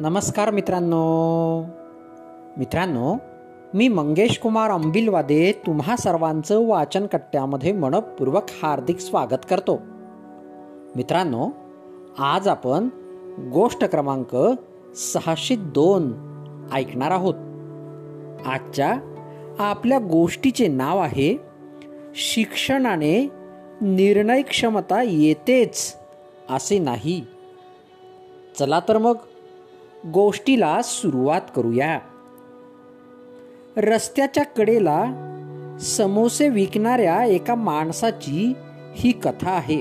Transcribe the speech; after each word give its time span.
नमस्कार 0.00 0.50
मित्रांनो. 0.50 1.64
मित्रांनो 2.56 3.16
मी 3.74 3.88
मंगेश 3.88 4.38
कुमार 4.38 4.70
अंबिलवादे 4.70 5.52
तुम्हा 5.66 5.96
सर्वांचं 5.96 6.66
वाचन 6.66 7.06
कट्ट्यामध्ये 7.06 7.72
मनपूर्वक 7.72 8.42
हार्दिक 8.62 8.98
स्वागत 8.98 9.46
करतो. 9.50 9.80
मित्रांनो 10.96 11.48
आज 12.18 12.48
आपण 12.48 12.88
गोष्ट 13.52 13.84
क्रमांक 13.84 14.36
सहाशे 14.96 15.56
दोन 15.56 16.12
ऐकणार 16.72 17.10
आहोत. 17.10 17.34
आजच्या 18.46 18.94
आपल्या 19.58 19.98
गोष्टीचे 19.98 20.68
नाव 20.68 20.98
आहे 20.98 21.40
शिक्षणाने 22.14 23.28
निर्णय 23.80 24.42
क्षमता 24.42 25.02
येतेच 25.02 25.96
असे 26.50 26.78
नाही. 26.78 27.24
चला 28.58 28.80
तर 28.88 28.98
मग 28.98 29.16
गोष्टीला 30.06 30.82
सुरुवात 30.82 31.40
करूया. 31.56 31.98
रस्त्याच्या 33.76 34.44
कडेला 34.44 35.04
समोसे 35.80 36.48
विकणाऱ्या 36.48 37.24
एका 37.24 37.54
माणसाची 37.54 38.52
ही 38.94 39.12
कथा 39.12 39.50
आहे. 39.50 39.80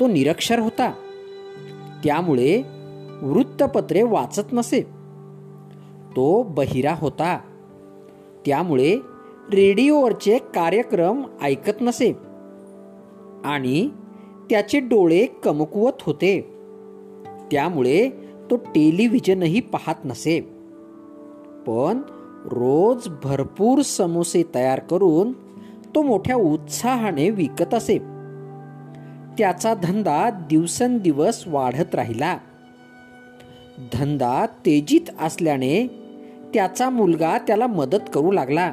तो 0.00 0.06
निरक्षर 0.06 0.58
होता. 0.58 0.92
त्यामुळे 2.04 2.62
वृत्तपत्रे 3.22 4.02
वाचत 4.02 4.52
नसे. 4.52 4.80
तो 6.16 6.42
बहिरा 6.42 6.94
होता. 6.98 7.38
त्यामुळे 8.46 8.96
रेडिओवरचे 9.52 10.38
कार्यक्रम 10.38 11.22
ऐकत 11.42 11.80
नसे 11.80 12.12
आणि 13.44 13.88
त्याचे 14.50 14.80
डोळे 14.80 15.26
कमकुवत 15.26 15.92
होते. 16.00 16.40
त्यामुळे 17.52 18.29
तो 18.50 18.56
टेलिव्हिजनही 18.56 19.60
पाहत 19.60 19.94
नसे. 20.04 20.40
पण 21.66 22.00
रोज 22.44 23.08
भरपूर 23.24 23.82
समोसे 23.82 24.42
तयार 24.54 24.80
करून 24.80 25.32
तो 25.94 26.02
मोठ्या 26.02 26.36
उत्साहाने 26.36 27.30
विकत 27.30 27.74
असे. 27.74 27.98
त्याचा 29.38 29.74
धंदा 29.74 30.30
दिवसेंदिवस 30.30 31.44
वाढत 31.46 31.94
राहिला. 31.94 32.38
धंदा 33.92 34.46
तेजीत 34.46 35.10
असल्याने 35.20 35.86
त्याचा 36.54 36.90
मुलगा 36.90 37.38
त्याला 37.38 37.66
मदत 37.66 38.10
करू 38.14 38.30
लागला. 38.30 38.72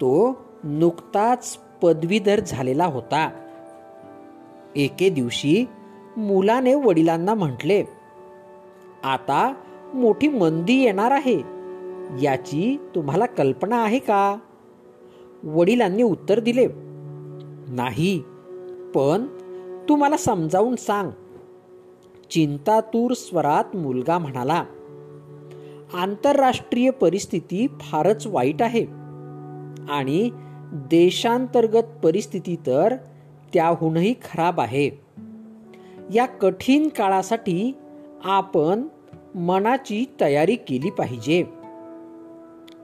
तो 0.00 0.36
नुकताच 0.64 1.58
पदवीधर 1.82 2.40
झालेला 2.40 2.86
होता. 2.86 3.30
एके 4.76 5.08
दिवशी 5.08 5.64
मुलाने 6.16 6.74
वडिलांना 6.74 7.34
म्हटले 7.34 7.84
आता 9.04 9.52
मोठी 9.94 10.28
मंदी 10.28 10.74
येणार 10.74 11.10
आहे. 11.10 11.38
याची 12.22 12.76
तुम्हाला 12.94 13.26
कल्पना 13.26 13.82
आहे 13.82 13.98
का? 13.98 14.36
वडिलांनी 15.44 16.02
उत्तर 16.02 16.40
दिले 16.40 16.66
नाही 17.68 18.18
पण 18.94 19.26
तू 19.88 19.96
मला 19.96 20.16
समजावून 20.16 20.76
सांग. 20.76 21.10
चिंतातूर 22.30 23.12
स्वरात 23.12 23.76
मुलगा 23.76 24.18
म्हणाला 24.18 24.64
आंतरराष्ट्रीय 25.94 26.90
परिस्थिती 26.90 27.66
फारच 27.80 28.26
वाईट 28.26 28.62
आहे 28.62 28.84
आणि 29.88 30.30
देशांतर्गत 30.90 31.98
परिस्थिती 32.04 32.56
तर 32.66 32.94
त्याहूनही 33.54 34.14
खराब 34.24 34.60
आहे. 34.60 34.90
या 36.14 36.26
कठीण 36.26 36.88
काळासाठी 36.88 37.72
आपण 38.24 38.82
मनाची 39.34 40.04
तयारी 40.20 40.56
केली 40.56 40.90
पाहिजे. 40.90 41.44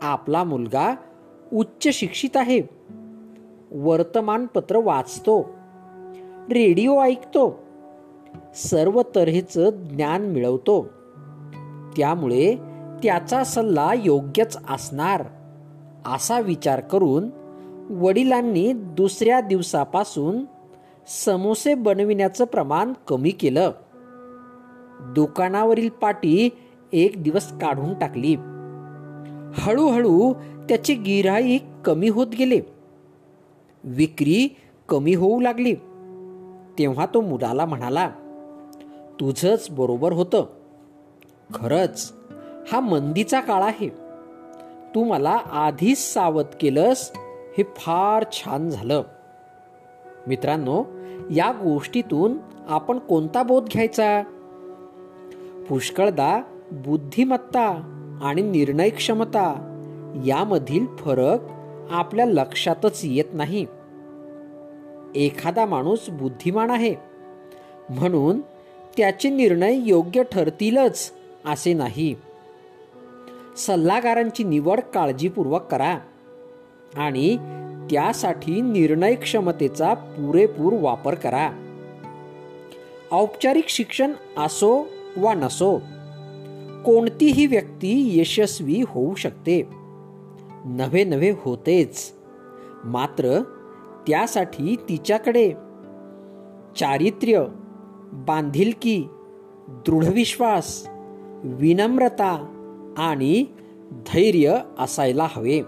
आपला 0.02 0.44
मुलगा 0.44 0.94
उच्च 1.52 1.88
शिक्षित 1.88 2.36
आहे. 2.36 2.60
वर्तमानपत्र 3.70 4.76
वाचतो. 4.76 5.42
रेडिओ 6.50 7.00
ऐकतो. 7.00 7.58
सर्व 8.54 9.02
तऱ्हेचं 9.14 9.70
ज्ञान 9.70 10.22
मिळवतो. 10.22 10.82
त्यामुळे 11.96 12.56
त्याचा 13.02 13.44
सल्ला 13.44 13.90
योग्यच 13.94 14.56
असणार 14.70 15.24
असा 16.06 16.40
विचार 16.40 16.80
करून 16.80 17.30
वडिलांनी 17.90 18.72
दुसऱ्या 18.72 19.40
दिवसापासून 19.40 20.44
समोसे 21.06 21.74
बनविण्याचं 21.74 22.44
प्रमाण 22.44 22.92
कमी 23.08 23.30
केलं. 23.30 23.70
दुकानावरील 25.00 25.88
पाटी 25.88 26.48
एक 26.92 27.22
दिवस 27.22 27.58
काढून 27.58 27.94
टाकली. 27.94 28.34
हळूहळू 29.54 30.32
त्याचे 30.68 30.94
गिराई 30.94 31.58
कमी 31.84 32.08
होत 32.08 32.26
गेले. 32.38 32.60
विक्री 33.84 34.48
कमी 34.88 35.14
होऊ 35.14 35.40
लागली. 35.40 35.74
तेव्हा 36.78 37.06
तो 37.06 37.20
मुलाला 37.20 37.64
म्हणाला 37.64 38.10
तुझंच 39.20 39.66
बरोबर 39.70 40.12
होतं. 40.12 40.44
खरंच 41.54 42.12
हा 42.72 42.80
मंदीचा 42.80 43.40
काळ 43.40 43.62
आहे. 43.62 43.88
तू 44.94 45.04
मला 45.04 45.38
आधीच 45.50 46.14
सावध 46.14 46.44
केलंस 46.60 47.12
हे 47.58 47.62
फार 47.76 48.24
छान 48.32 48.70
झालं. 48.70 49.02
मित्रांनो 50.26 50.84
या 51.30 51.52
गोष्टीतून 51.52 52.38
आपण 52.68 52.98
कोणता 52.98 53.42
बोध 53.42 53.64
घ्यायचा? 53.64 54.22
पुष्कळदा 55.70 56.42
बुद्धिमत्ता 56.72 57.68
आणि 58.22 58.42
निर्णय 58.42 58.88
क्षमता 58.88 59.66
यामधील 60.26 60.86
फरक 60.86 61.38
आपल्या 61.90 62.26
लक्षातच 62.26 63.00
येत 63.04 63.24
नाही. 63.32 63.66
एखादा 65.14 65.66
माणूस 65.66 66.10
बुद्धिमान 66.10 66.70
आहे. 66.70 66.94
म्हणून 67.90 68.40
त्याचे 68.96 69.30
निर्णय 69.30 69.74
योग्य 69.74 70.22
ठरतीलच 70.32 71.12
असे 71.46 71.72
नाही. 71.72 72.14
सल्लागारांची 73.56 74.44
निवड 74.44 74.80
काळजीपूर्वक 74.80 75.62
करा 75.62 75.98
आणि 76.96 77.36
त्यासाठी 77.90 78.60
निर्णय 78.60 79.14
क्षमतेचा 79.14 79.94
पुरेपूर 79.94 80.72
वापर 80.80 81.14
करा. 81.14 81.50
औपचारिक 83.12 83.64
शिक्षण 83.68 84.12
असो 84.38 84.86
वा 85.16 85.34
नसो. 85.34 85.78
कोणतीही 86.84 87.46
व्यक्ती 87.46 88.20
यशस्वी 88.20 88.82
होऊ 88.86 89.14
शकते. 89.14 89.68
नवे 90.64 91.04
नवे 91.04 91.30
होतेच. 91.30 92.12
मात्र 92.84 93.42
त्यासाठी 94.08 94.76
तिच्याकडे 94.88 95.52
चारित्र्य 96.76 97.44
बांधिलकी 98.12 99.04
दृढविश्वास 99.68 100.88
विनम्रता 101.44 102.32
आणि 102.98 103.44
धैर्य 103.90 104.56
असायला 104.78 105.28
हवे. 105.30 105.60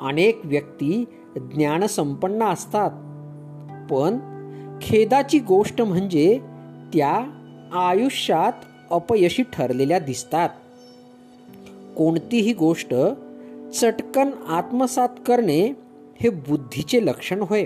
अनेक 0.00 0.40
व्यक्ती 0.44 1.04
ज्ञानसंपन्न 1.36 2.42
असतात. 2.42 2.90
पण 3.92 4.18
खेदाची 4.82 5.38
गोष्ट 5.38 5.82
म्हणजे 5.82 6.40
त्या 6.94 7.37
आयुष्यात 7.72 8.52
अपयशी 8.90 9.42
ठरलेल्या 9.42 9.98
दिसतात. 9.98 10.48
कोणतीही 11.96 12.52
गोष्ट 12.52 12.94
चटकन 13.74 14.30
आत्मसात 14.48 15.08
करणे 15.26 15.72
हे 16.20 16.28
बुद्धीचे 16.28 17.06
लक्षण 17.06 17.40
होय. 17.40 17.64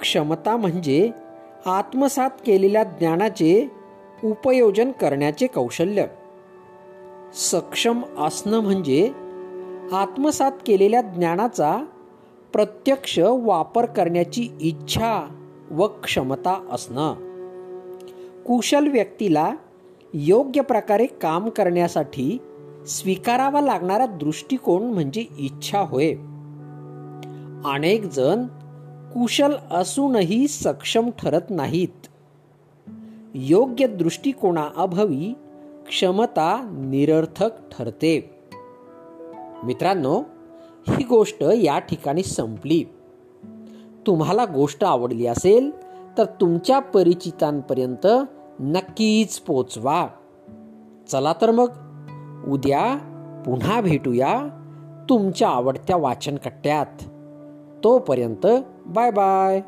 क्षमता 0.00 0.56
म्हणजे 0.56 1.10
आत्मसात 1.66 2.30
केलेल्या 2.46 2.84
ज्ञानाचे 2.84 3.70
उपयोजन 4.24 4.90
करण्याचे 4.90 5.46
कौशल्य. 5.46 6.04
सक्षम 7.34 8.02
असणं 8.18 8.60
म्हणजे 8.60 9.12
आत्मसात 9.92 10.52
केलेल्या 10.66 11.00
ज्ञानाचा 11.00 11.78
प्रत्यक्ष 12.52 13.18
वापर 13.22 13.84
करण्याची 13.84 14.48
इच्छा 14.60 15.28
व 15.70 15.86
क्षमता 15.86 16.68
असणं. 16.70 17.33
कुशल 18.46 18.88
व्यक्तीला 18.88 19.54
योग्य 20.14 20.60
प्रकारे 20.60 21.06
काम 21.06 21.48
करण्यासाठी 21.48 22.38
स्वीकारावा 22.88 23.60
लागणारा 23.60 24.06
दृष्टिकोन 24.06 24.82
म्हणजे 24.82 25.24
इच्छा 25.38 25.80
होय. 25.80 26.12
अनेक 27.74 28.04
जण 28.12 28.46
कुशल 29.12 29.52
असूनही 29.70 30.48
सक्षम 30.48 31.10
ठरत 31.10 31.40
नाहीत. 31.50 32.06
योग्य 33.34 33.86
दृष्टिकोनाअभावी 33.86 35.34
क्षमता 35.88 36.68
निरर्थक 36.72 37.50
ठरते. 37.70 38.30
मित्रांनो 39.64 40.22
ही 40.88 41.04
गोष्ट 41.04 41.42
या 41.42 41.78
ठिकाणी 41.78 42.22
संपली. 42.22 42.84
तुम्हाला 44.06 44.44
गोष्ट 44.44 44.84
आवडली 44.84 45.26
असेल 45.26 45.70
तर 46.18 46.24
तुमच्या 46.24 46.78
परिचितांपर्यंत 46.78 48.06
नक्कीच 48.60 49.38
पोचवा. 49.38 50.08
चला 51.08 51.32
तर 51.32 51.50
मग 51.50 51.68
उद्या 52.48 52.98
पुन्हा 53.46 53.80
भेटूया 53.80 54.42
तुमच्या 55.08 55.48
आवडत्या 55.48 55.96
वाचनकट्ट्यात. 55.96 57.04
तोपर्यंत 57.84 58.46
बाय 58.86 59.10
बाय. 59.10 59.60